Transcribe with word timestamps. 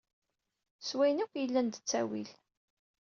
S 0.87 0.89
wayen 0.97 1.23
akk 1.23 1.33
yellan 1.41 1.67
d 1.69 1.75
ttawil.. 1.77 2.29